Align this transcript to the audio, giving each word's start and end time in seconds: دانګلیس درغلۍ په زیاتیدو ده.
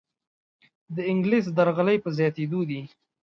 دانګلیس 0.95 1.45
درغلۍ 1.57 1.97
په 2.03 2.09
زیاتیدو 2.17 2.61
ده. 2.69 2.81